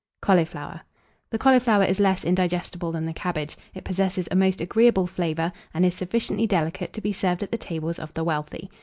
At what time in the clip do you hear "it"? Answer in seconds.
3.75-3.83